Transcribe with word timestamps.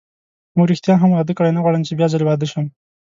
موږ 0.55 0.67
ریښتیا 0.71 0.95
هم 0.99 1.09
واده 1.13 1.33
کړی، 1.37 1.51
نه 1.55 1.61
غواړم 1.63 1.81
چې 1.87 1.97
بیا 1.97 2.07
ځلي 2.13 2.25
واده 2.27 2.45
شم. 2.51 2.65